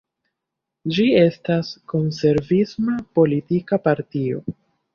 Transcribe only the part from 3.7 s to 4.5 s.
partio.